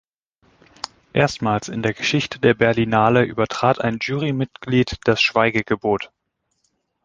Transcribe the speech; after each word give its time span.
Erstmals 1.13 1.67
in 1.69 1.83
der 1.83 1.93
Geschichte 1.93 2.39
der 2.39 2.55
Berlinale 2.55 3.23
übertrat 3.23 3.79
ein 3.79 3.99
Jurymitglied 4.01 4.97
das 5.05 5.21
Schweigegebot. 5.21 6.11